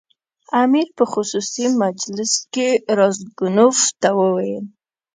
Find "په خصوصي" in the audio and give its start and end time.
0.97-1.65